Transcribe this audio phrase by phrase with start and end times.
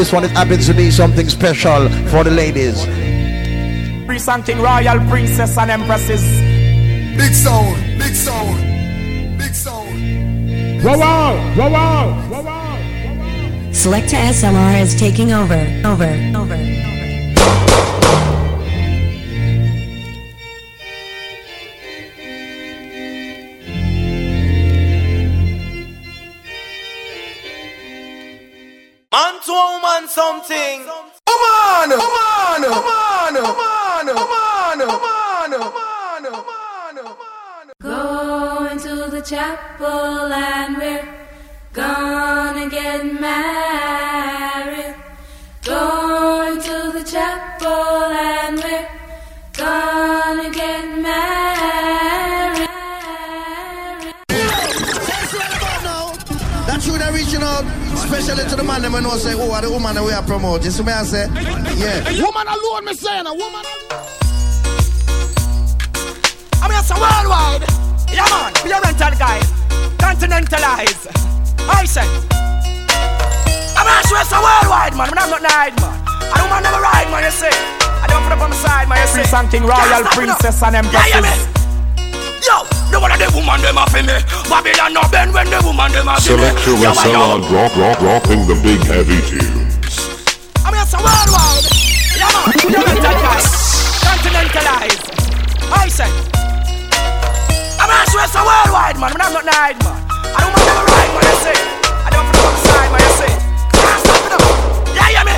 [0.00, 2.86] this one it happens to be something special for the ladies.
[4.06, 6.22] Presenting royal princess and empresses.
[7.18, 10.82] Big sound, big sound, big sound.
[10.82, 12.78] Wow, wow, wow, wow, wow.
[13.72, 16.99] Selecta SLR is taking over, over, over.
[30.42, 30.84] something.
[31.26, 34.80] Oh Oman, Oman, Oman, Oman,
[35.52, 37.70] Oman, Oman, Oman.
[37.82, 41.08] Going to the chapel and we're
[41.72, 43.69] gonna get mad.
[58.50, 60.70] To the man them when know say, oh, the woman that we are promoting.
[60.74, 61.30] So me I say,
[61.78, 62.02] yeah.
[62.18, 63.62] Woman alone, me saying, a woman
[66.58, 67.62] I mean, it's a worldwide.
[68.10, 69.38] Yeah, man, be a rental guy.
[70.02, 71.06] Continentalize.
[71.70, 72.02] I say.
[73.78, 75.14] I'm not sure it's a worldwide, man.
[75.14, 75.94] I'm not ride, man.
[76.26, 77.54] I don't want never ride, man, you see.
[78.02, 79.24] I don't put up on my side, man, you see.
[79.30, 81.59] Something royal princess and empresses.
[82.40, 84.16] Yo, the one of the woman them a for me.
[84.48, 86.48] Babylon no bend when the woman them a give me.
[86.48, 86.92] Selecta Yo, yo.
[86.96, 90.00] SLR drop, drop, dropping the big heavy tunes.
[90.64, 91.68] I mean, it's a worldwide.
[92.16, 92.56] Yeah, man.
[92.64, 93.44] Be a rental guy.
[94.04, 94.98] Continentalize.
[95.68, 96.08] I say.
[97.80, 99.12] I'm not sure it's a worldwide, man.
[99.20, 99.96] I'm not ride, man.
[100.32, 101.58] I don't want never ride, man, you see.
[102.04, 103.34] I don't on my side, man, you see.
[103.76, 104.42] Can't stop it up.
[104.96, 105.36] Yeah, hear me?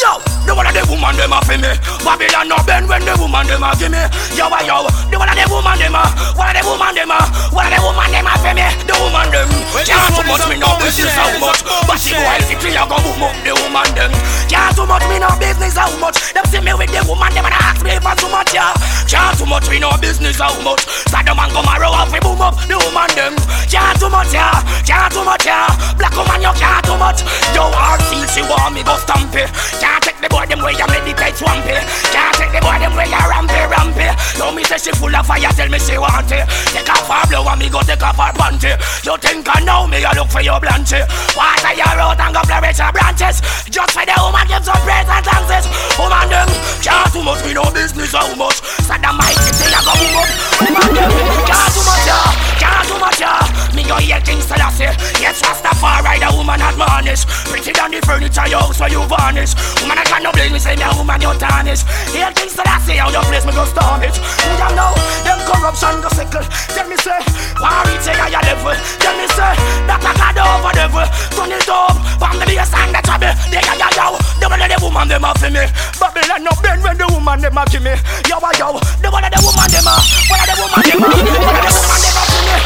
[0.00, 0.12] Yo,
[0.46, 1.70] the one of the woman them a for me.
[2.02, 4.02] Babylon no bend when the woman them a give me.
[4.34, 6.02] Yo, uh, yo, the one of the woman them a,
[6.34, 7.18] one of the woman them a,
[7.54, 8.66] one of the woman them a for me.
[8.86, 9.48] The woman them
[9.86, 12.96] can't too much me no business how much, but she go I see clear go
[13.00, 14.12] boom up the woman them.
[14.50, 16.18] Can't too much me no business how much.
[16.34, 18.74] Them see me with the woman them and ask me for too much yeah.
[19.06, 20.84] Can't too much me no business how much.
[21.08, 23.34] Sad the man come a up we boom up the woman them.
[23.70, 25.70] Can't too much yeah, can't too much yeah.
[25.96, 27.22] Black woman you can't too much.
[35.92, 36.71] She want it.
[37.72, 38.76] Go take off her panty.
[39.02, 40.04] You think I know me?
[40.04, 41.00] I look for your blanchy.
[41.32, 43.40] Water your road and go flourish her branches.
[43.72, 45.66] Just for the woman give some praise and thanks.
[45.96, 46.48] Woman them
[46.84, 48.60] can't too much, me no business how much.
[48.84, 50.28] Saddam mighty say I go boom up.
[50.60, 51.12] Woman them
[51.48, 52.28] can't too much, yeah,
[52.60, 53.40] can't too much, yeah.
[53.72, 54.92] Me go hear King Selassie.
[55.16, 57.24] Yes, Rastafari, the woman had varnish.
[57.48, 59.56] Pretty than the furniture your house where you vanish.
[59.80, 61.88] Woman I got no blame me say me a woman you tarnish.
[62.12, 64.12] Hear King Selassie, how your place me go storm it.
[64.12, 64.92] You don't know
[65.24, 66.44] them corruption go sickle.
[66.76, 67.16] Tell me say,
[67.62, 68.74] why reach a higher level?
[68.98, 69.54] Tell me say,
[69.86, 71.06] that I got over devil.
[71.38, 73.30] Turn it up, from the bass and the trouble.
[73.54, 75.62] They got yo yo, the one of the woman them a for me.
[76.02, 77.94] Babylon no bend when the woman them a give me.
[78.26, 79.94] Yo yo, the one of the woman them a,
[80.26, 82.58] one of the woman them a, one of the woman them a for me.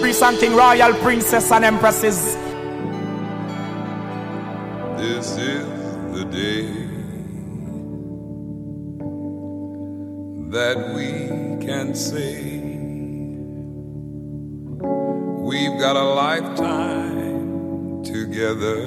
[0.00, 2.36] Presenting royal princess and empresses.
[5.00, 5.73] This is the
[6.34, 6.66] day
[10.50, 11.10] that we
[11.64, 12.58] can say
[15.48, 18.80] we've got a lifetime together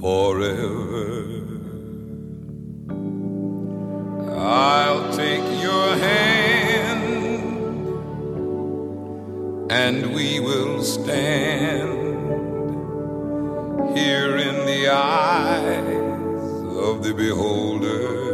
[0.00, 1.44] forever.
[4.36, 7.04] I'll take your hand
[9.70, 12.03] and we will stand
[13.92, 15.86] here in the eyes
[16.78, 18.24] of the beholders.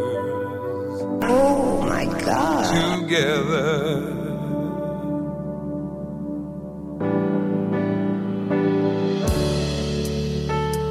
[1.22, 3.00] Oh my God.
[3.00, 4.16] Together.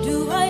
[0.04, 0.50] Do I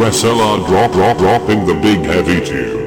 [0.00, 0.32] wrestler
[0.66, 2.79] drop, drop, dropping the big heavy tube.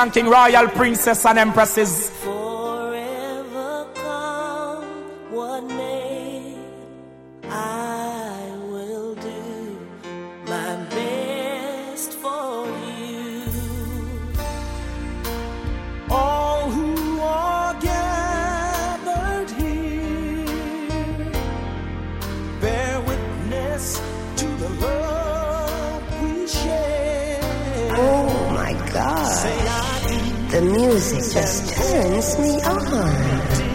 [0.00, 2.09] chanting royal princess and empresses.
[30.50, 33.69] The music just turns me on.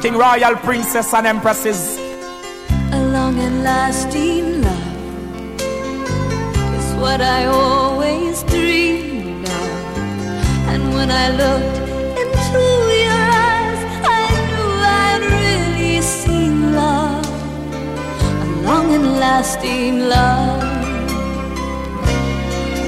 [0.00, 1.98] something royal princess and empresses.
[2.92, 5.60] A long and lasting love
[6.78, 9.70] is what I always dreamed of.
[10.70, 11.78] And when I looked
[12.22, 12.62] into
[13.06, 14.70] your eyes, I knew
[15.02, 17.26] I'd really seen love.
[18.42, 20.62] A long and lasting love.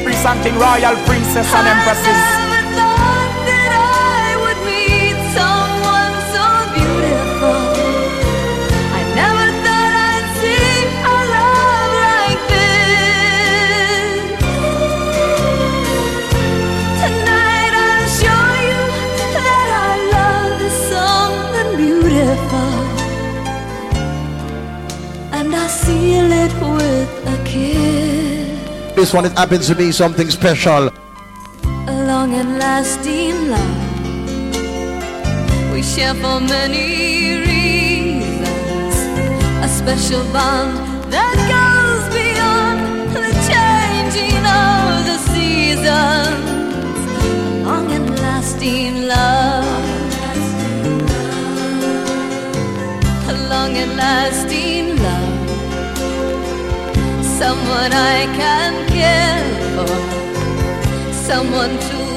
[0.05, 2.40] Be royal princess and empresses.
[29.01, 29.25] this one.
[29.25, 30.91] It happens to me, something special.
[31.93, 33.89] A long and lasting love
[35.73, 38.95] we share for many reasons.
[39.67, 40.73] A special bond
[41.15, 42.81] that goes beyond
[43.17, 47.01] the changing of the seasons.
[47.25, 49.65] A long and lasting love.
[53.33, 54.90] A long and lasting
[57.41, 59.41] someone I can care
[59.75, 62.10] for, someone to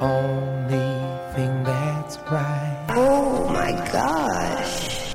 [0.00, 0.90] only
[1.34, 2.86] thing that's right.
[2.90, 5.14] Oh my gosh.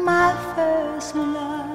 [0.00, 1.68] my first love.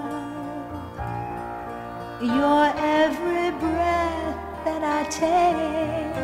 [2.21, 6.15] Your every breath that I take,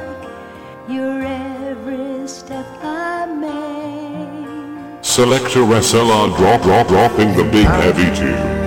[0.89, 5.03] your every step I make.
[5.03, 8.58] Selecta SLR drop drop dropping the big heavy tunes.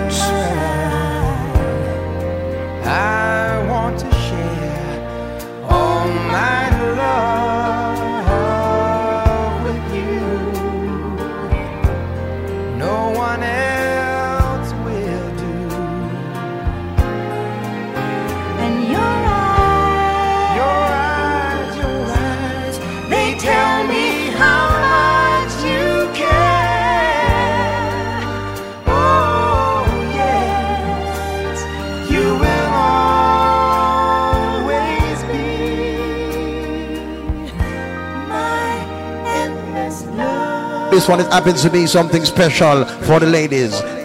[41.02, 44.01] This one it happens to be something special for the ladies.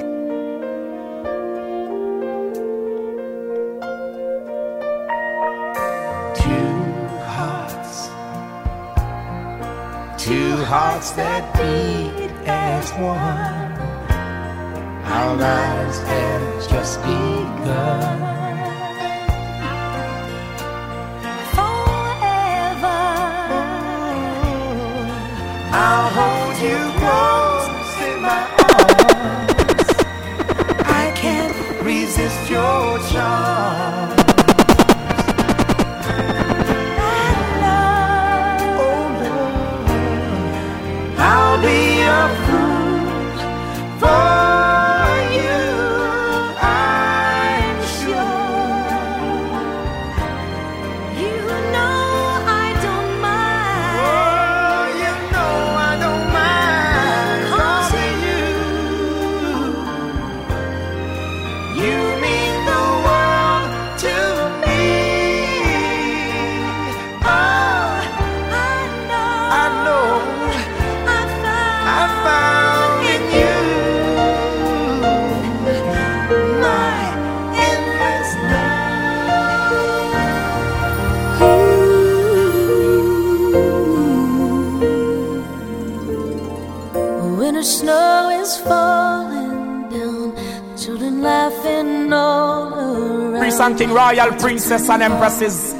[94.17, 95.75] Royal princess and empresses.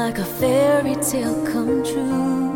[0.00, 2.52] like a fairy tale come true.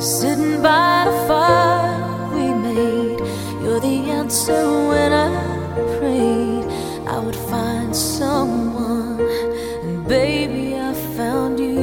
[0.00, 3.20] Sitting by the fire we made,
[3.62, 5.28] you're the answer when I
[5.98, 6.64] prayed
[7.06, 11.76] I would find someone, and baby, I found you.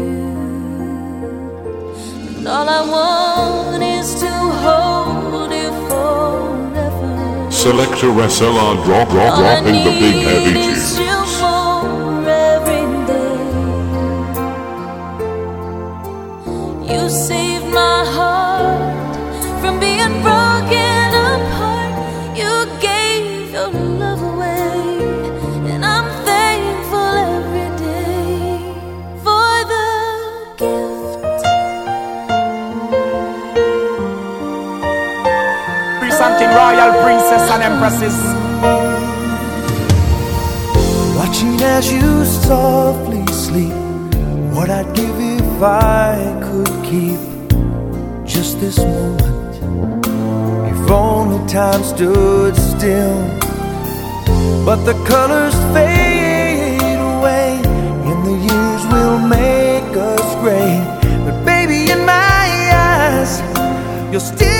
[2.37, 4.31] And all I want is to
[4.65, 7.51] hold you forever.
[7.51, 11.14] Selecta SLR drop drop All I dropping the big heavy need
[41.17, 43.73] Watching as you softly sleep.
[44.55, 47.19] What I'd give if I could keep
[48.25, 49.55] just this moment.
[50.71, 53.17] If only time stood still.
[54.65, 57.61] But the colors fade away,
[58.09, 60.79] and the years will make us gray.
[61.25, 63.41] But baby, in my eyes,
[64.11, 64.54] you're still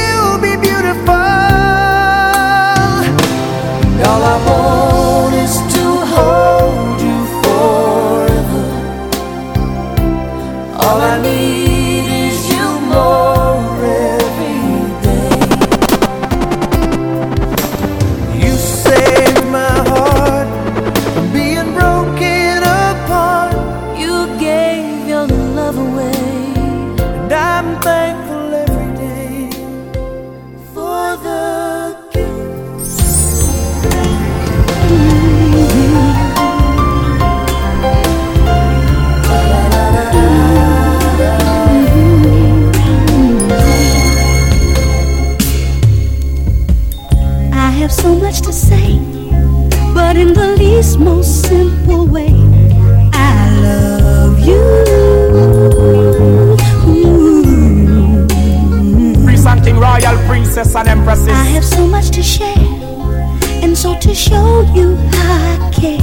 [64.06, 65.98] to show you how I care,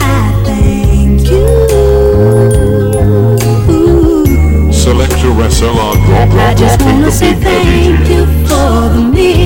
[0.00, 1.46] I thank you.
[4.72, 9.41] Selecta SLR drop I just wanna say thank you for the many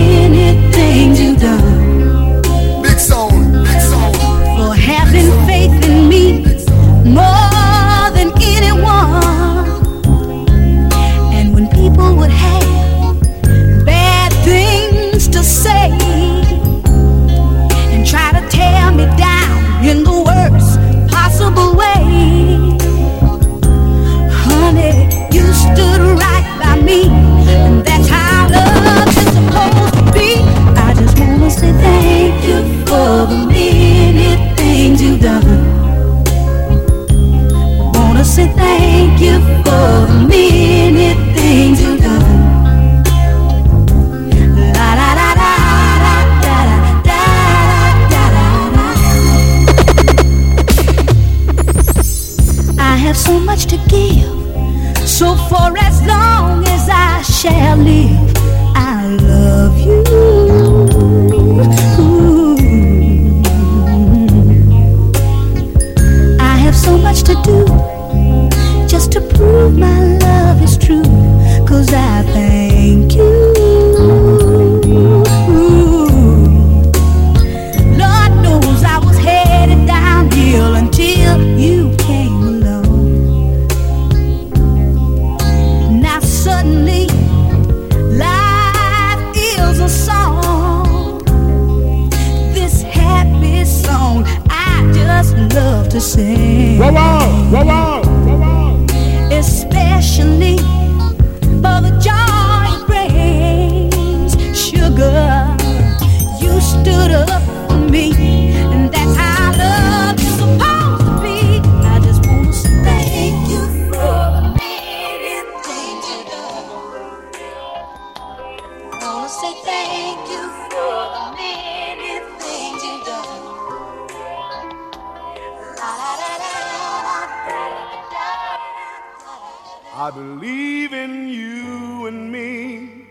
[129.99, 133.07] I believe in you and me.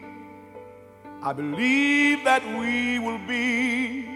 [1.24, 4.08] I believe that we will be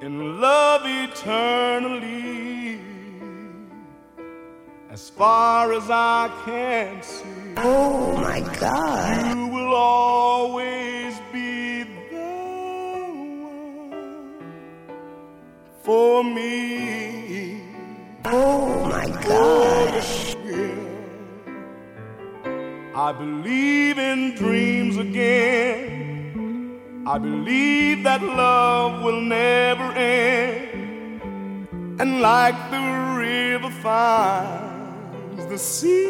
[0.00, 2.80] in love eternally.
[4.90, 7.26] As far as I can see.
[7.58, 9.36] Oh my God.
[9.36, 12.32] You will always be the
[13.42, 13.92] one
[15.82, 17.60] for me.
[18.24, 20.02] Oh my God.
[20.02, 20.41] Oh,
[22.94, 26.78] I believe in dreams again.
[27.06, 31.22] I believe that love will never end.
[31.98, 32.80] And like the
[33.16, 36.06] river finds the sea,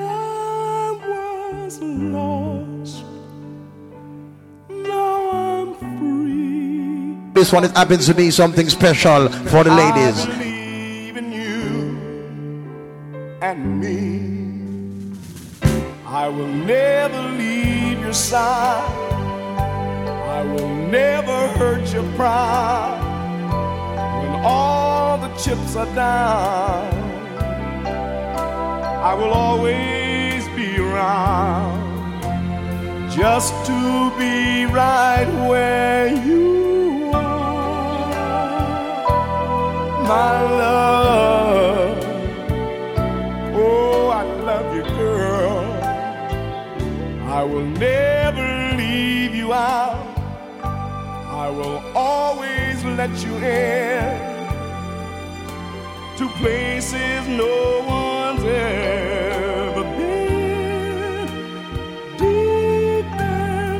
[0.00, 3.04] I was lost.
[4.70, 7.18] Now I'm free.
[7.34, 10.24] This one it happens to be something special for the ladies.
[10.24, 11.98] I believe in you
[13.42, 14.03] and me.
[16.24, 18.90] I will never leave your side.
[20.38, 22.98] I will never hurt your pride.
[24.22, 26.94] When all the chips are down,
[29.10, 31.82] I will always be around
[33.12, 38.04] just to be right where you are,
[40.08, 41.43] my love.
[47.34, 50.16] I will never leave you out.
[50.62, 54.46] I will always let you in
[56.16, 61.26] to places no one's ever been.
[62.22, 63.10] Deep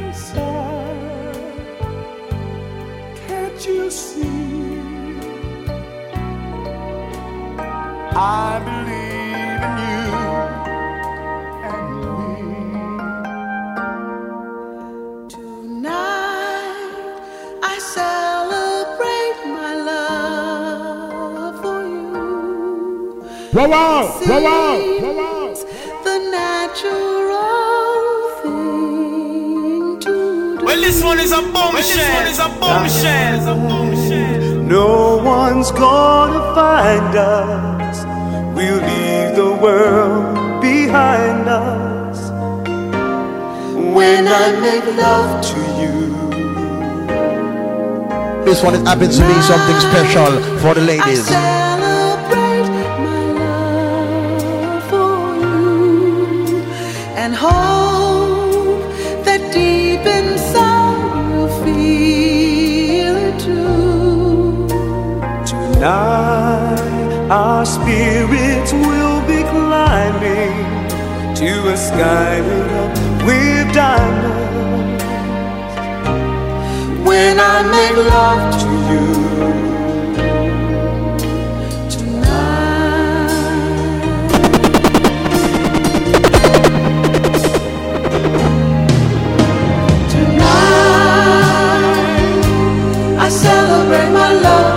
[0.02, 0.44] inside,
[3.28, 4.74] can't you see?
[8.16, 8.83] I
[23.54, 24.42] Wow, wow, wow, wow,
[25.00, 25.54] wow, wow.
[26.02, 28.02] The natural
[28.42, 30.64] thing to do.
[30.64, 31.84] Well, listen one is a bombshell.
[31.84, 33.54] This one is a bombshell.
[34.62, 38.04] No one's gonna find us.
[38.56, 42.18] We'll leave the world behind us.
[43.94, 45.92] When I make love to you.
[48.44, 51.30] This one it happens to be something special for the ladies.
[67.30, 70.52] Our spirits will be climbing
[71.34, 75.04] to a sky lit up with diamonds.
[77.08, 79.04] When I make love to you.
[81.90, 83.30] Tonight,
[90.10, 90.44] tonight
[93.18, 94.73] I celebrate my love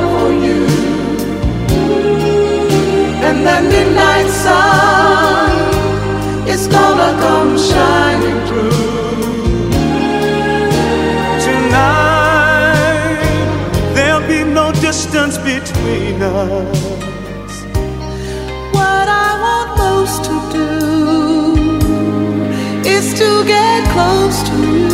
[3.57, 5.49] that midnight sun
[6.47, 8.71] is gonna come shining through.
[11.47, 13.19] Tonight,
[13.95, 17.63] there'll be no distance between us.
[18.77, 20.69] What I want most to do
[22.87, 24.89] is to get close to you.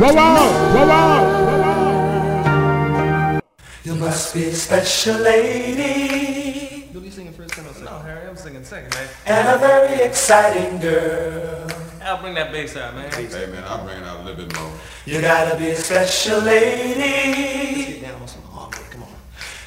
[0.00, 1.27] Wow, wow, wow, wow.
[3.98, 8.62] You must be a special lady You'll be singing first, second, No, Harry, I'm singing
[8.62, 9.08] second, man.
[9.26, 11.68] and a very exciting girl.
[12.00, 13.10] I'll bring that bass out, man.
[13.10, 14.70] Hey man, I'll bring it out a little bit more.
[15.04, 18.02] You gotta be a special lady.
[18.02, 19.08] come on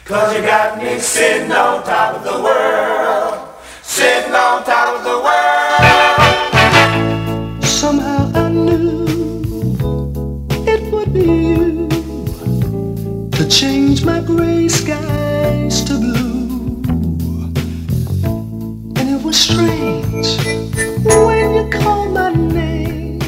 [0.06, 3.50] Cause you got me sitting on top of the world.
[3.82, 5.20] Sitting on top of the
[7.60, 7.66] world.
[7.66, 8.11] Somehow
[13.52, 16.82] change my gray skies to blue.
[18.96, 20.38] And it was strange
[21.06, 23.22] when you called my name.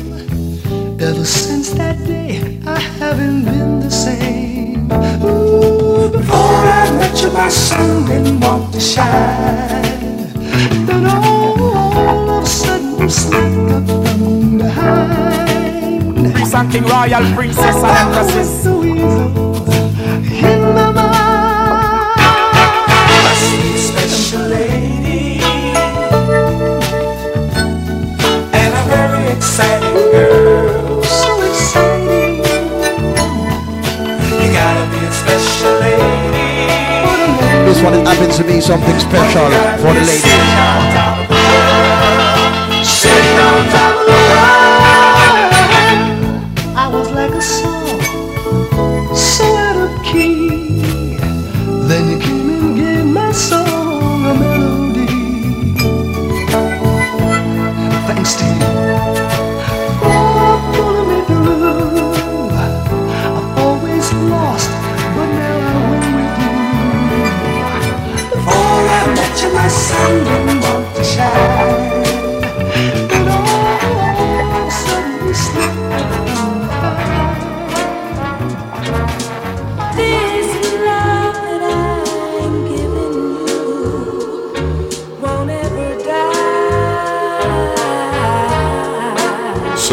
[1.01, 4.89] Ever since that day, I haven't been the same.
[5.23, 10.31] Ooh, before I met you, my sun didn't want to shine.
[10.85, 16.47] Then all of a sudden, you snuck up from behind.
[16.47, 19.42] Something royal princess and empresses.
[24.39, 25.39] Lady.
[28.53, 31.03] And a very exciting girl.
[31.03, 32.37] So exciting.
[34.41, 36.03] You gotta be a special lady.
[37.65, 39.49] This one it happens to be something special
[39.81, 41.22] for the ladies.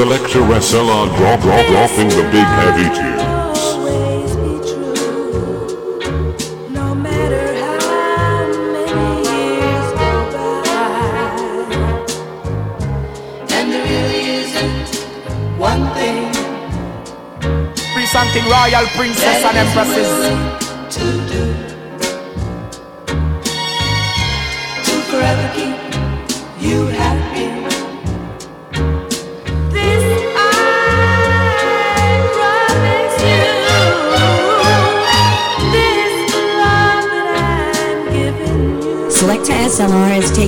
[0.00, 3.60] Selecta SLR drop, drop, dropping the big heavy tunes.
[3.60, 6.08] Always be true,
[6.70, 11.68] no matter how many years go by.
[13.52, 14.88] And there really isn't
[15.58, 16.32] one thing
[17.94, 20.69] Be something royal princess and empresses.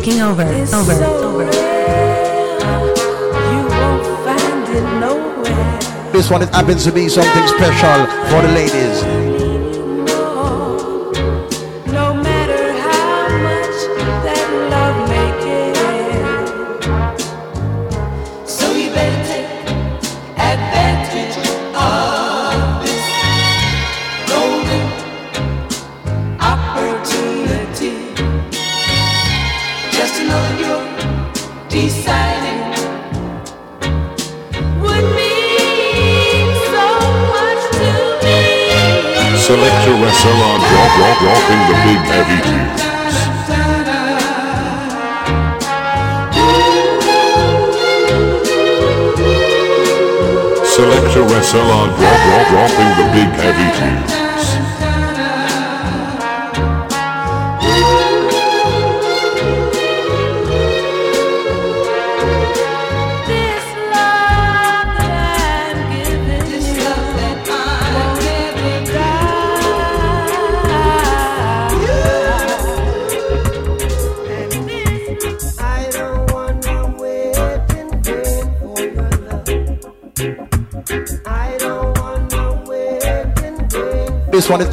[0.03, 0.43] Taking over.
[0.43, 0.95] is Over.
[0.95, 1.45] so Over.
[3.53, 6.12] you won't find it nowhere.
[6.12, 9.21] This one it happens to be something special for the ladies.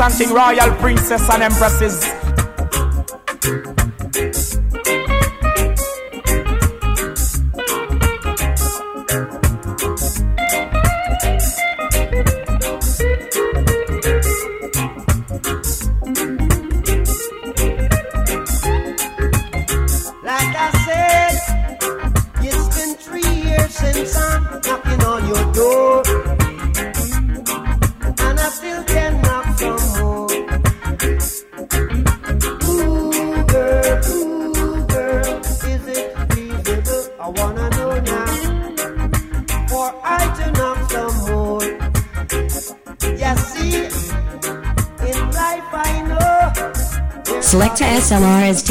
[0.00, 3.79] and king, royal princess and empresses.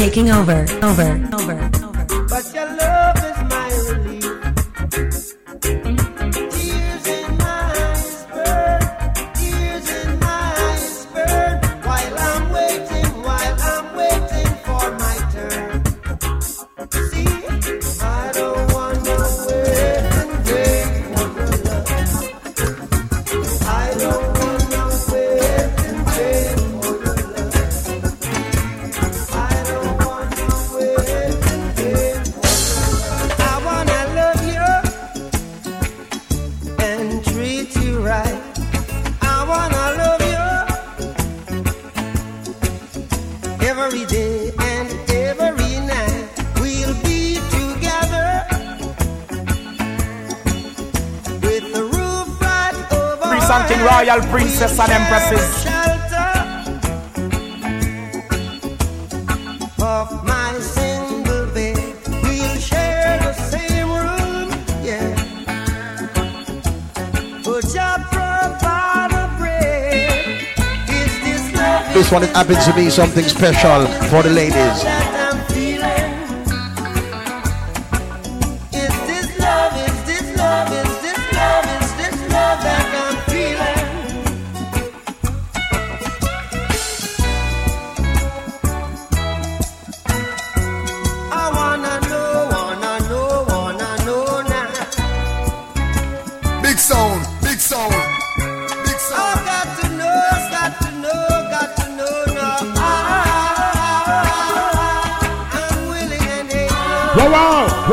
[0.00, 1.79] taking over, over, over.
[72.10, 74.99] This one is happened to be something special for the ladies.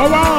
[0.09, 0.36] power.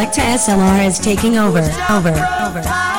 [0.00, 1.60] Selecta SLR is taking over,
[1.90, 2.89] over, over.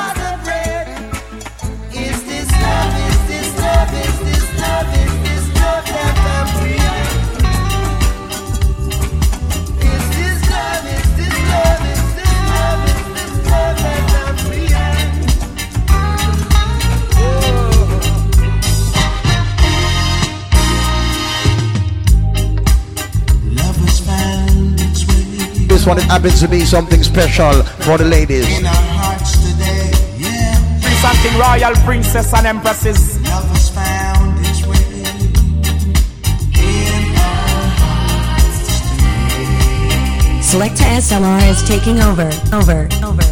[25.81, 28.45] this one, it happens to be something special for the ladies.
[28.59, 30.79] In our hearts today, yeah.
[30.79, 33.17] Presenting royal princess and empresses.
[40.51, 43.30] Selecta SLR is taking over, over, over.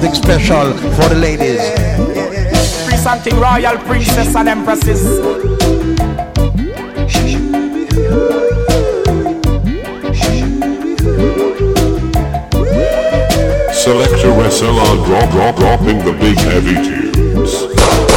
[0.00, 1.60] something special for the ladies.
[2.88, 5.02] Presenting royal princess and empresses.
[13.72, 18.09] Selecta SLR drop, drop, dropping the big heavy tunes.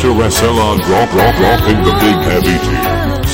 [0.00, 3.32] to wrestle on drop drop dropping the big heavy teams.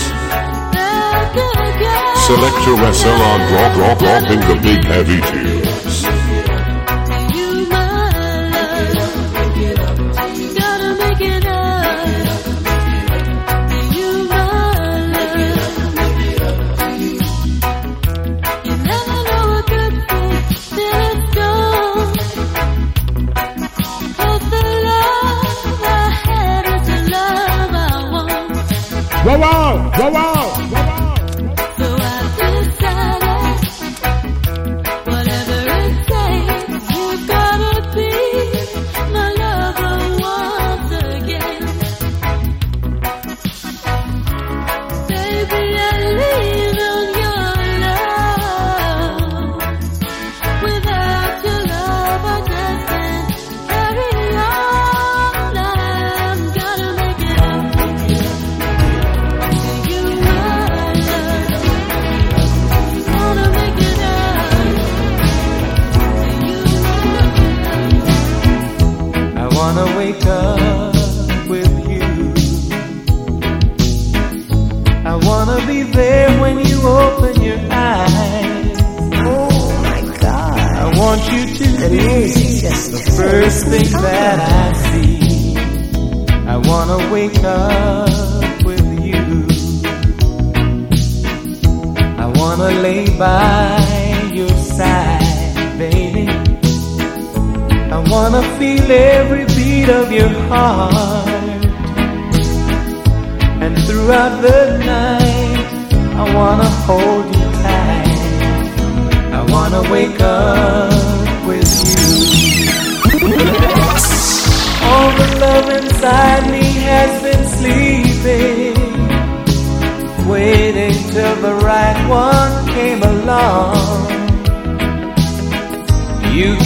[2.24, 5.61] Selecta SLR drop drop dropping the big heavy teams.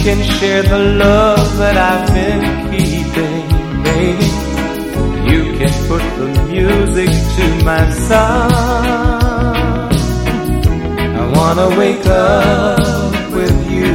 [0.07, 3.46] can share the love that I've been keeping,
[3.82, 4.30] baby.
[5.30, 8.52] You can put the music to my song.
[11.20, 13.92] I wanna wake up with you.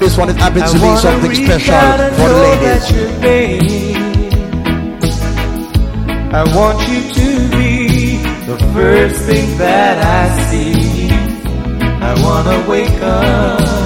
[0.00, 1.74] This one it happens to be something special
[2.16, 2.84] for the ladies.
[6.32, 8.16] I want you to be
[8.50, 10.75] the first thing that I see
[12.22, 13.85] wanna wake up.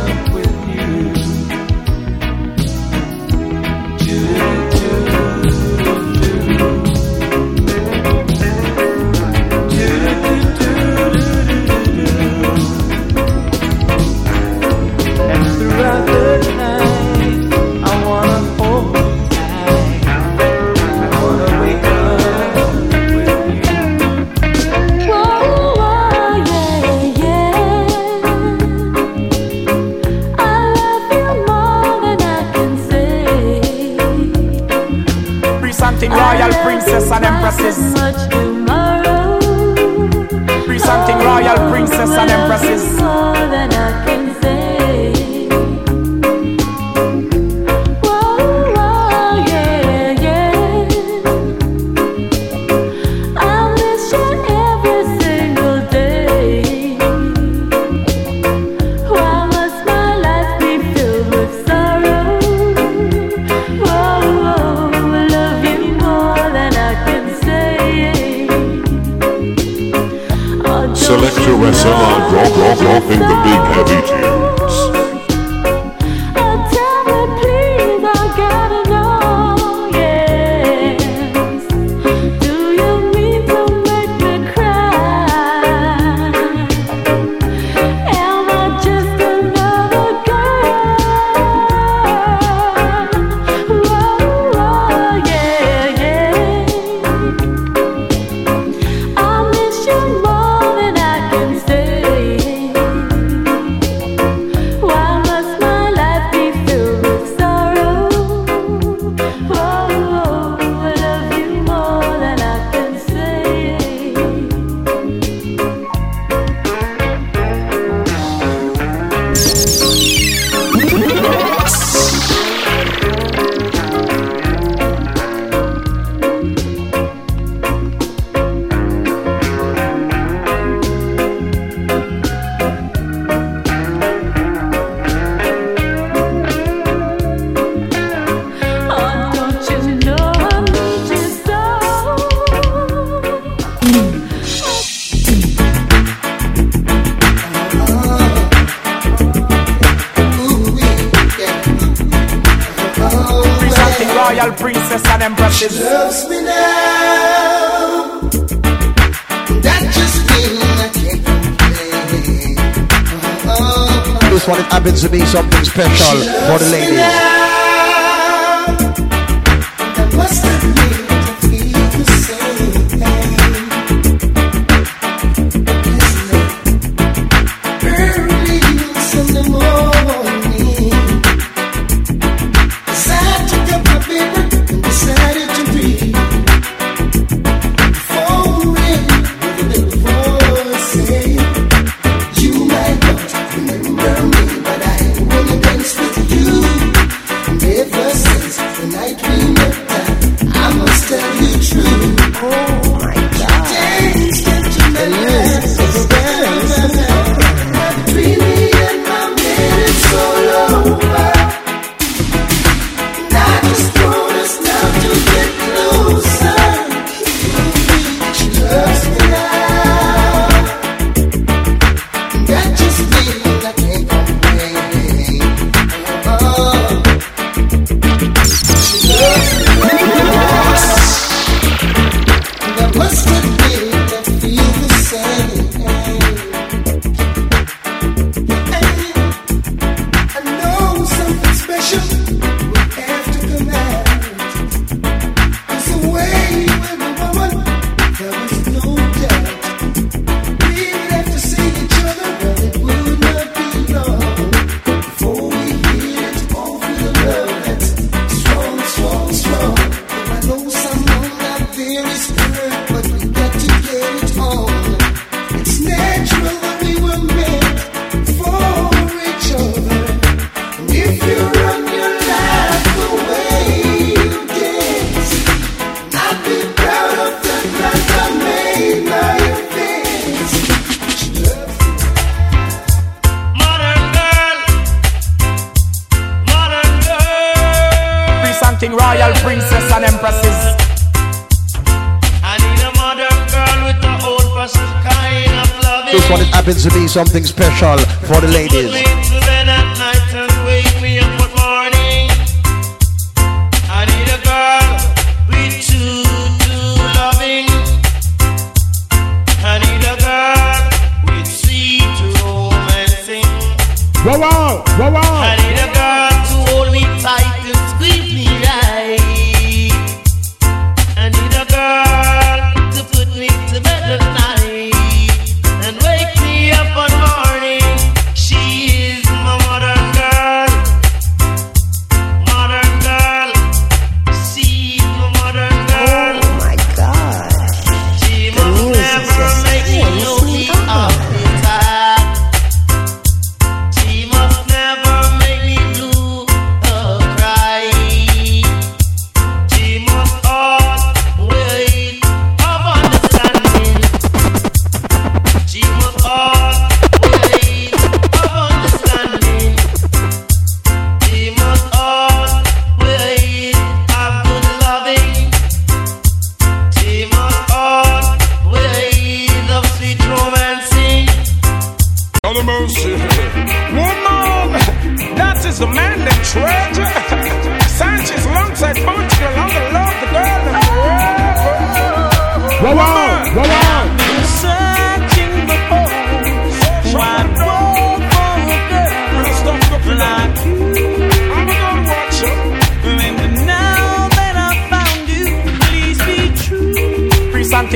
[297.11, 297.97] Something special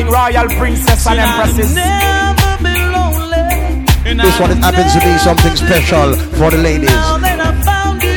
[0.02, 0.10] true.
[0.10, 1.74] Royal princess and empresses.
[1.74, 3.84] Never be lonely.
[4.06, 6.90] And This one it happens to be something special for the ladies.
[6.90, 8.14] I found you.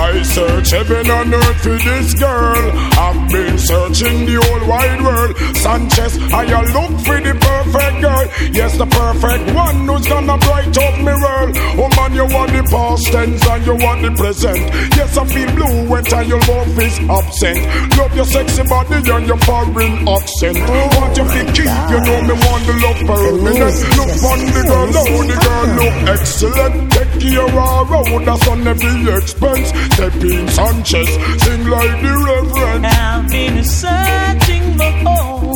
[0.00, 2.70] I search heaven and earth for this girl.
[2.98, 5.36] I've been searching the whole wide world.
[5.56, 8.24] Sanchez, I a look for the perfect girl.
[8.52, 11.52] Yes, the perfect one who's gonna bright up my world.
[11.76, 14.58] Oh man, you want the past tense and you want the present.
[14.96, 17.58] Yes, I feel blue when time your love is absent.
[17.96, 20.58] Love your sexy body and your foreign accent.
[20.96, 23.76] Want you to keep, you know me want the love permanent.
[23.98, 26.92] Look on the girl, oh the girl look excellent.
[26.92, 29.68] Take care of her road, that's on every expense.
[29.94, 31.08] Step in Sanchez,
[31.42, 32.86] sing like the reverend.
[32.86, 35.54] I've been searching the whole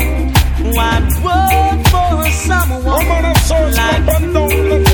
[0.74, 2.01] wide world for
[2.32, 3.34] someone
[3.74, 4.91] like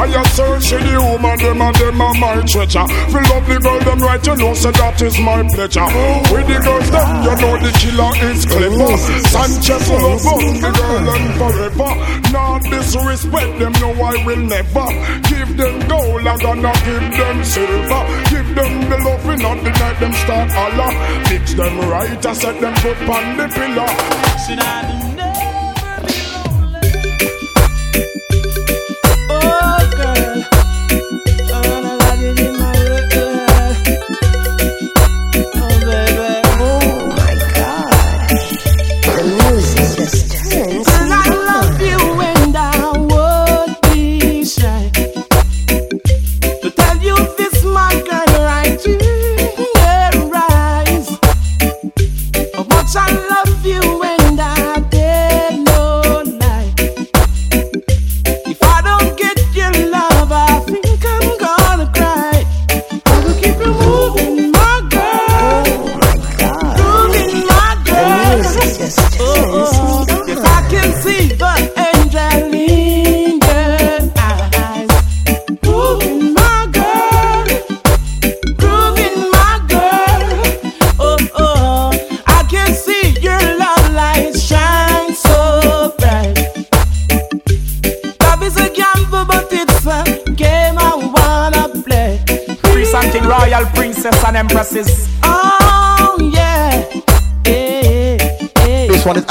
[0.00, 2.88] I a search the woman, them and them are my treasure.
[3.12, 5.84] For lovely girl, them right, you know, so that is my pleasure.
[6.32, 8.80] With the girls, them, you know the killer is clever.
[8.80, 8.96] Oh,
[9.28, 11.92] Sanchez will oh, love the girl and forever.
[12.32, 14.88] Not disrespect them, no, I will never.
[15.28, 18.02] Give them gold, I'm gonna give them silver.
[18.32, 20.96] Give them the loving on the night, them start Allah.
[21.28, 25.09] Fix them right, I set them foot on the pillar.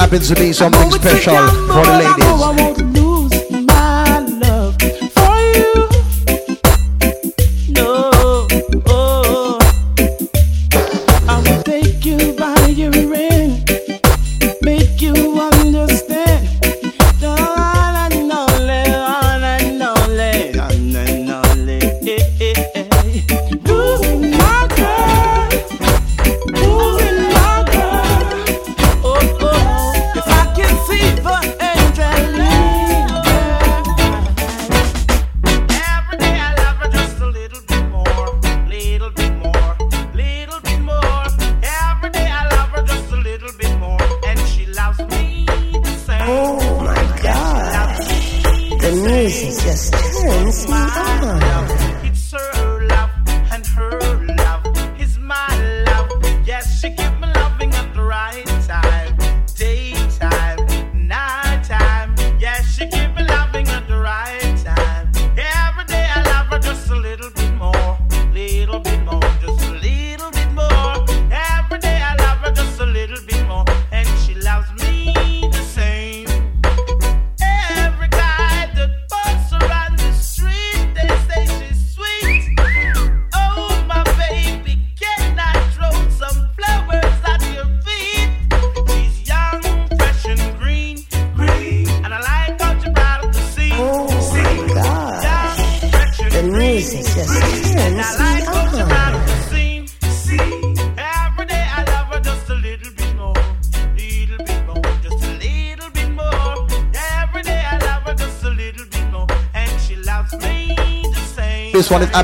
[0.10, 2.79] Happens to be something know it's a special for the but I know I ladies.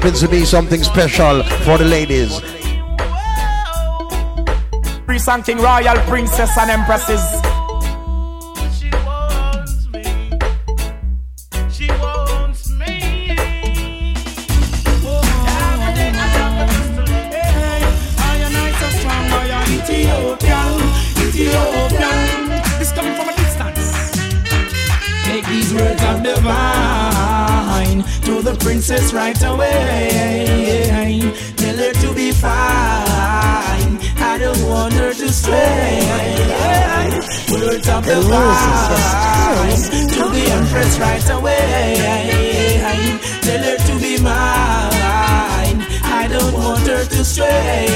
[0.05, 2.39] Happens to be something special for the ladies.
[5.43, 7.44] King Royal Princess and Empresses.
[29.15, 31.21] Right away.
[31.55, 33.93] Tell her to be fine.
[34.31, 36.01] I don't want her to stray.
[37.51, 38.19] Words of The
[38.91, 41.95] turns to the empress right away.
[43.41, 45.79] Tell her to be mine.
[46.21, 47.87] I don't want her to stray.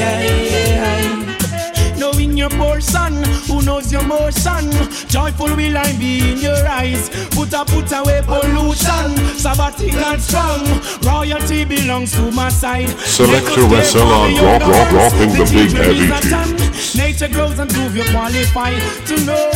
[1.97, 2.80] Knowing your poor
[3.15, 3.39] who
[3.70, 4.65] knows your motion?
[5.07, 7.09] Joyful will I be in your eyes.
[7.38, 9.07] Put a put away pollution.
[9.43, 10.63] Sabbatical strong.
[11.03, 12.89] Royalty belongs to my side.
[13.15, 16.95] Selecta SLR drop, drop, dropping the big heavy tunes.
[16.95, 18.72] Nature grows and prove you qualify
[19.09, 19.51] to know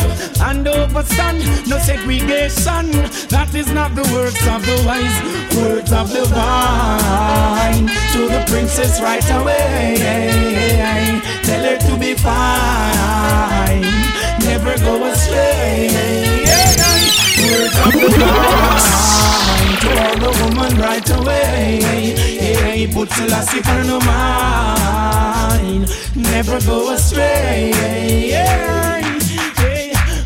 [0.48, 1.38] and overstand.
[1.68, 2.86] No segregation,
[3.34, 5.18] that is not the works of the wise.
[5.56, 9.96] Words of the vine to the princess right away.
[11.46, 13.63] Tell her to be fine,
[14.54, 15.88] never go astray.
[17.42, 18.08] Words of the
[19.82, 21.80] to all the woman right away.
[22.38, 27.72] Hey, put Selassie for no mind, never go astray.
[27.74, 28.78] Hey,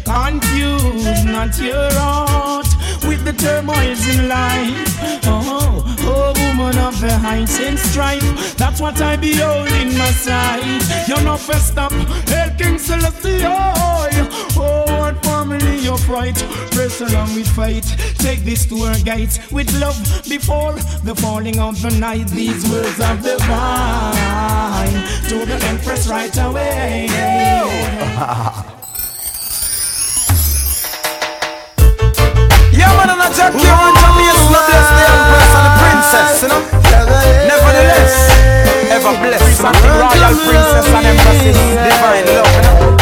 [0.05, 2.48] confuse not your heart
[3.09, 4.97] with the turmoils in life.
[5.25, 8.57] Oh, oh, woman of the heights and strife.
[8.57, 10.83] That's what I behold in my sight.
[11.09, 11.93] You're not fessed up,
[12.29, 13.51] Hail King Celestial.
[14.61, 16.37] Oh, what family your fright.
[16.73, 17.85] Press along with fight.
[18.19, 19.99] Take this to her gates with love
[20.29, 22.29] before the falling of the night.
[22.29, 27.09] These words of the vine to the empress right away.
[32.99, 36.63] man, and I jack you on Jamaica, bless the empress and the princess, you know.
[37.47, 38.15] Nevertheless,
[38.91, 39.63] ever blessed.
[39.63, 41.57] Royal princess and empresses.
[41.57, 42.98] Divine love, you know.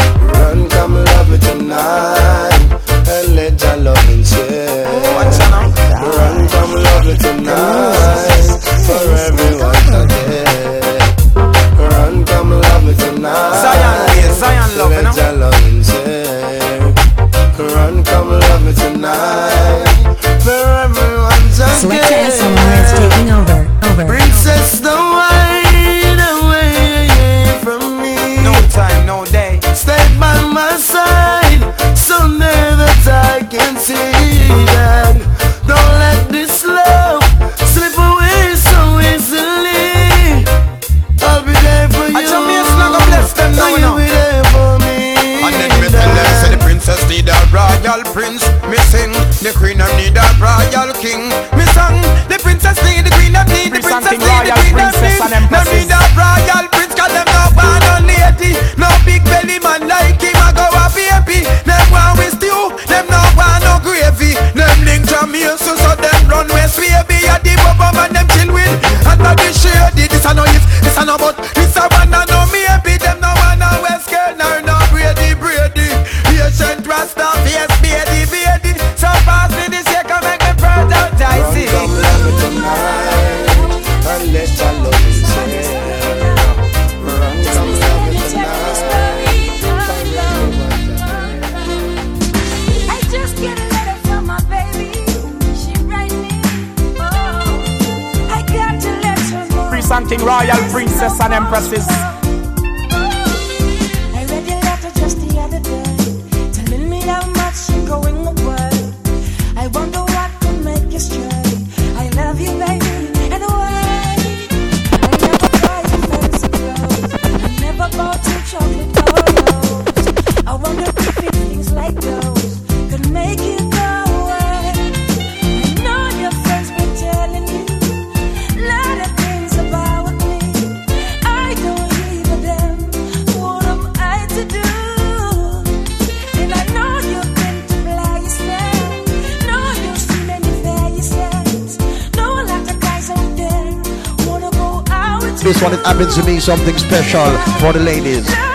[145.47, 147.25] this one, it happened to me something special
[147.61, 148.46] for the ladies.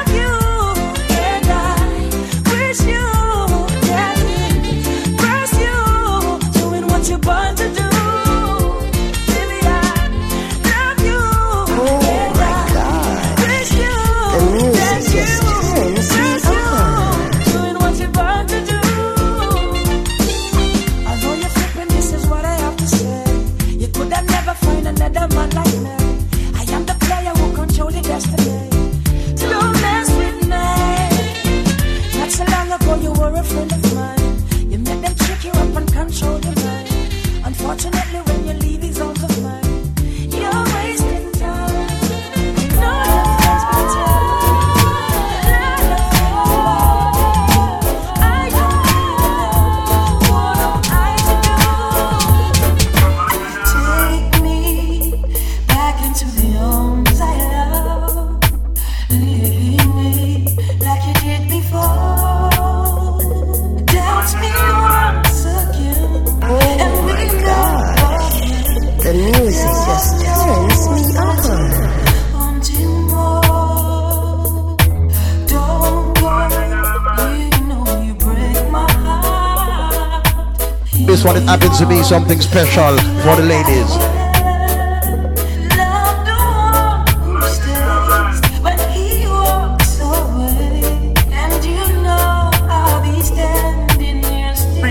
[82.12, 82.94] something special
[83.24, 83.90] for the ladies.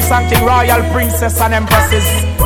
[0.08, 2.41] Something royal princess and empresses.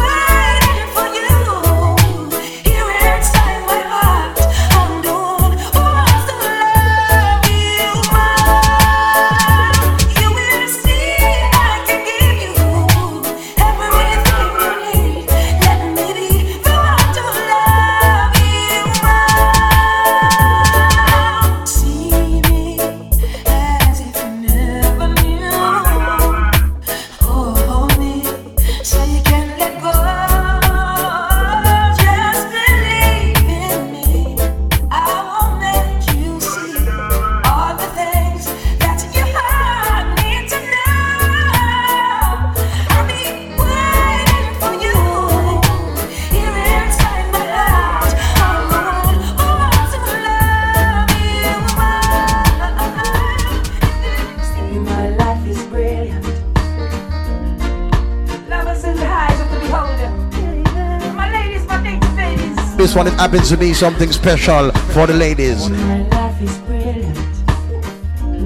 [62.95, 65.69] next one, it happens to be something special for the ladies.
[65.69, 67.17] My love is brilliant.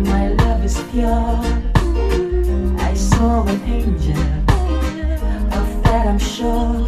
[0.07, 1.39] My love is pure.
[2.79, 4.17] I saw an angel.
[5.53, 6.87] Of that I'm sure.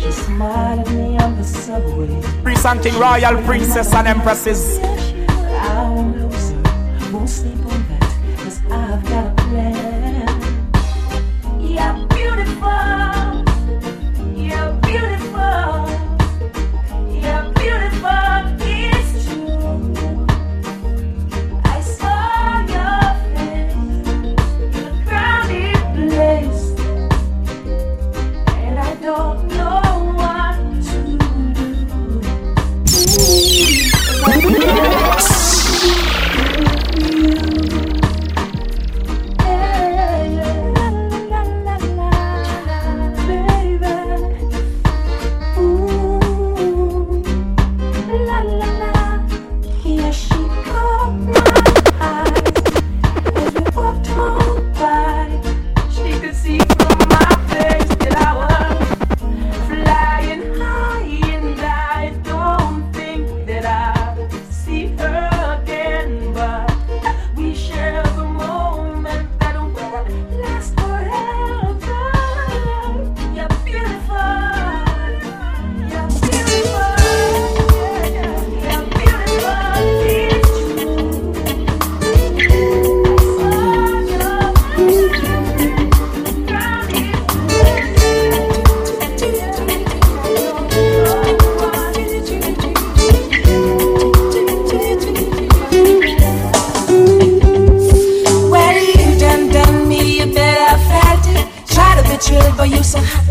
[0.00, 2.22] She smiled at me on the subway.
[2.42, 4.78] Presenting royal princess and empresses.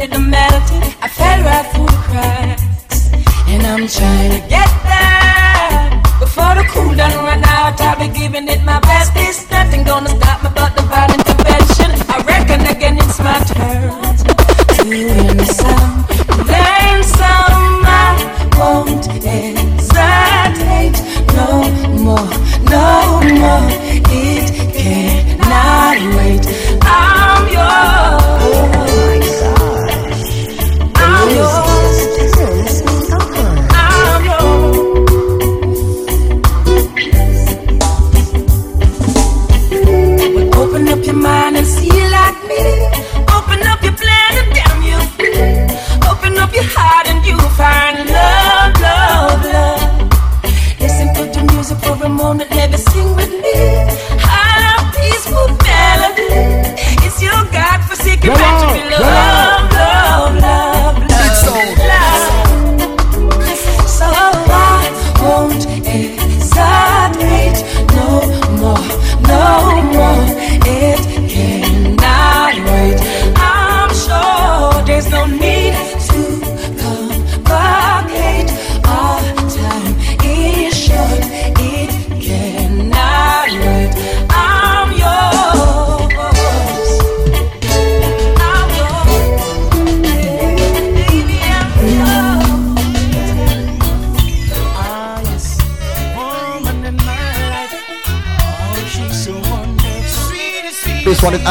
[0.02, 0.80] in the melody.
[1.02, 3.12] I fell right through the cracks,
[3.48, 4.29] and I'm trying.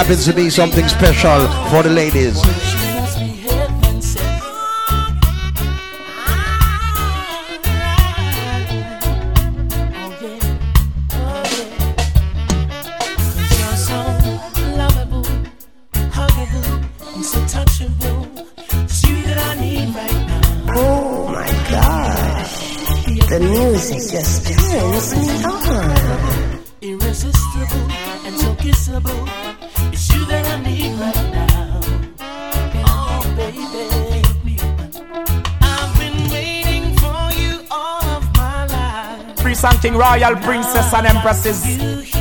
[0.08, 1.38] happens to be something special
[1.68, 2.77] for the ladies.
[39.84, 42.17] royal princess and empresses.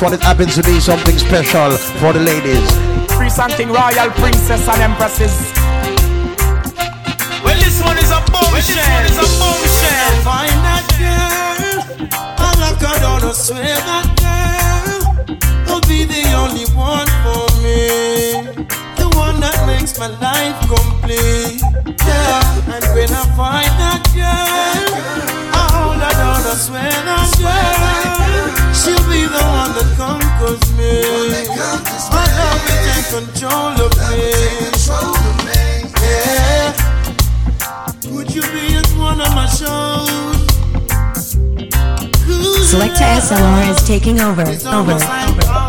[0.00, 2.70] this one, it happens to be something special for the ladies.
[3.16, 5.59] Free something royal, princess and empresses.
[44.00, 44.42] taking over.
[44.42, 44.92] Over.
[44.94, 45.59] over.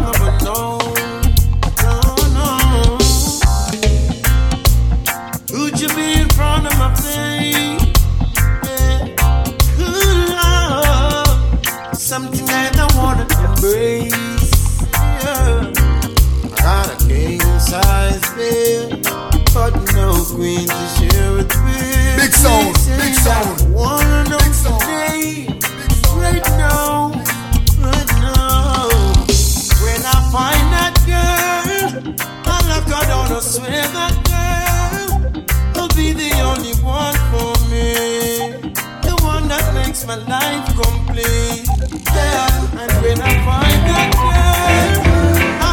[40.01, 41.67] makes my life complete.
[42.13, 45.71] Yeah, and when I find that girl, I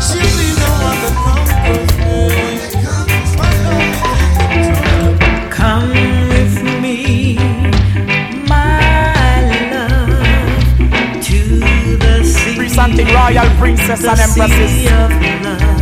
[0.00, 1.14] She be the one that
[1.98, 2.20] me.
[5.50, 5.88] Come
[6.28, 6.96] with me,
[8.48, 8.62] my
[9.72, 10.24] love,
[11.22, 11.38] to
[11.98, 12.56] the sea.
[13.14, 15.79] Royal princesses and empresses.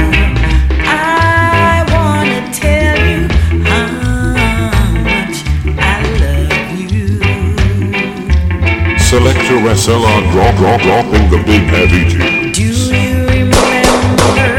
[9.08, 12.52] Selecta SLR, drop, drop, drop in the big heavy G.
[12.52, 14.57] Do you remember?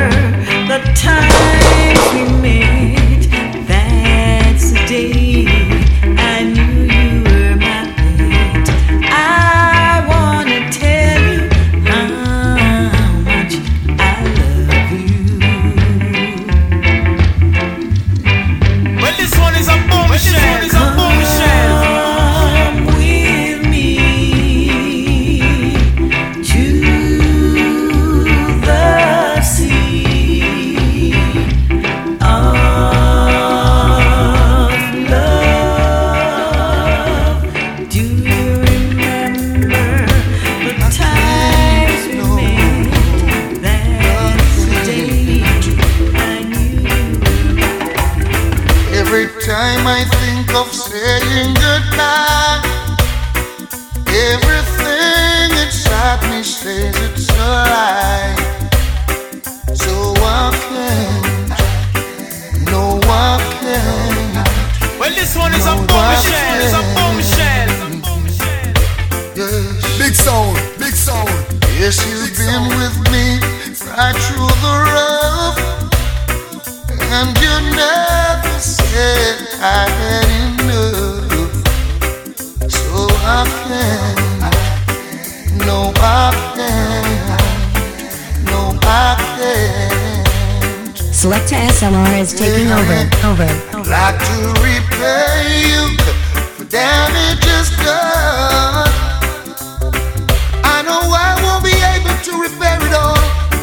[100.79, 103.19] I know I won't be able to repair it all,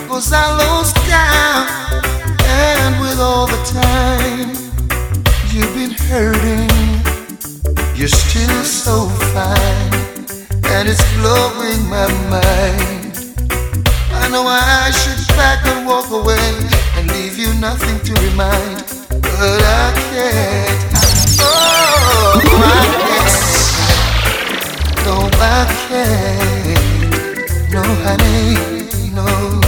[0.06, 2.04] cause I lost count.
[2.44, 4.52] And with all the time
[5.48, 6.68] you've been hurting,
[7.96, 9.94] you're still so fine,
[10.68, 13.16] and it's blowing my mind.
[14.12, 16.52] I know I should back and walk away
[16.96, 20.84] and leave you nothing to remind, but I can't.
[21.40, 23.40] Oh, I can't.
[25.06, 26.65] No, I can't.
[27.68, 28.54] No, honey,
[29.12, 29.65] no.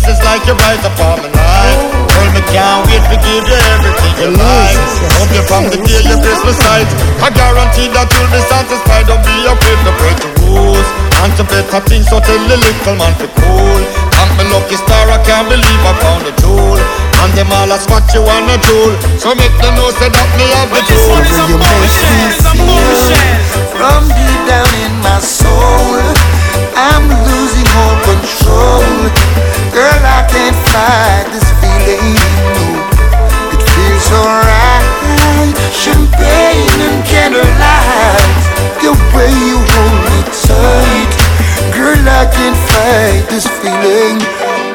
[0.00, 1.82] On your face is like you rise upon my life.
[2.10, 4.78] Girl, me can't wait to give you everything you like.
[5.18, 6.88] Hope you from the day your Christmas night.
[7.20, 9.06] I guarantee that you'll be satisfied.
[9.08, 10.86] Don't be afraid to break the rules.
[11.20, 13.80] And to better things, so tell the little man to cool.
[14.16, 16.80] Thank my lucky star, I can't believe I found a jewel.
[17.20, 18.96] And them all a spot you on a jewel.
[19.20, 21.20] So make them know say that me have the jewel.
[21.44, 23.20] you make me feel
[23.76, 26.39] from deep down in my soul.
[26.76, 28.84] I'm losing all control.
[29.72, 32.16] Girl, I can't fight this feeling.
[32.56, 32.66] No,
[33.54, 35.54] it feels alright.
[35.72, 38.24] Champagne and candlelight.
[38.82, 41.10] The way you hold me tight.
[41.72, 44.18] Girl, I can't fight this feeling.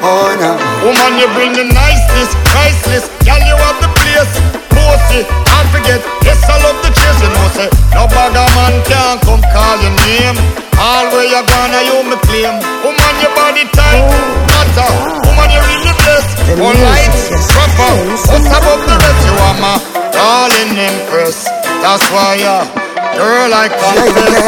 [0.01, 0.57] Oh, no.
[0.85, 3.09] Woman, you bring the niceness, priceless.
[3.25, 4.64] Girl, you have the place.
[4.85, 5.99] Bossy, can't forget.
[6.21, 7.69] Yes, I love the chase, you know, say.
[7.97, 10.37] No bagger man can come call your name.
[10.77, 12.61] All where you gonna, you me claim.
[12.85, 14.05] Woman, your body tight,
[14.53, 14.89] matter.
[15.25, 16.37] Woman, you really blessed.
[16.61, 17.09] One light,
[17.49, 17.91] proper.
[18.29, 19.21] What's above the rest?
[19.25, 19.75] You are my
[20.13, 21.49] darling empress.
[21.81, 22.69] That's why, yeah.
[23.17, 24.45] Girl, I confess.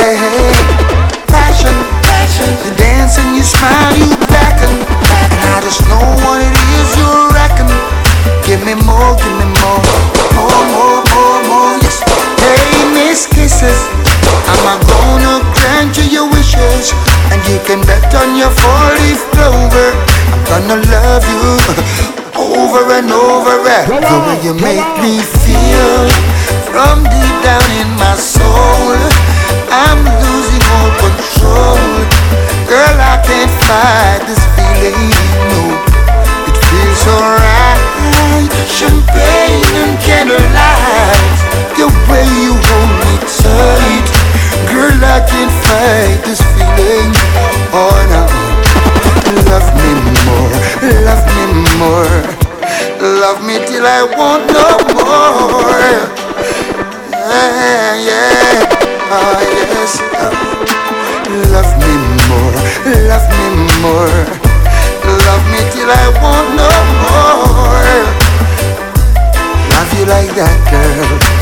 [1.34, 2.50] Passion, passion.
[2.62, 4.74] You dance and you smile, you beckon.
[5.18, 7.97] And I just know what it is you reckon.
[8.58, 9.82] Give me more, give me more.
[10.34, 11.78] More, more, more, more.
[11.78, 12.02] Yes.
[12.42, 13.86] Hey, Miss Kisses.
[14.50, 16.90] I'm gonna grant you your wishes.
[17.30, 19.94] And you can bet on your four-leaf clover.
[20.34, 21.46] I'm gonna love you
[22.58, 23.62] over and over.
[23.86, 26.10] The way you make me feel
[26.74, 28.98] from deep down in my soul.
[29.70, 31.78] I'm losing all control.
[32.66, 35.14] Girl, I can't fight this feeling.
[35.54, 35.87] No,
[36.70, 37.80] feels alright.
[38.68, 41.38] Champagne and candlelight.
[41.78, 44.08] The way you hold me tight.
[44.72, 47.12] Girl, I can't fight this feeling.
[47.74, 48.24] Oh no.
[49.48, 49.92] Love me
[50.26, 50.56] more,
[51.08, 51.46] love me
[51.78, 52.18] more.
[53.00, 55.94] Love me till I want no more.
[57.12, 58.66] Yeah, yeah,
[59.12, 59.92] oh yes.
[61.52, 61.94] Love me
[62.28, 62.58] more,
[63.08, 63.48] love me
[63.82, 64.47] more.
[65.08, 66.70] Love me till I want no
[67.04, 67.98] more.
[69.72, 71.37] Love you like that, girl.